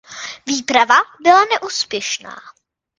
Výprava 0.45 0.97
byla 1.23 1.41
neúspěšná. 1.53 2.35